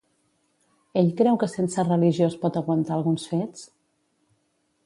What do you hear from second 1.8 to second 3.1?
religió es pot aguantar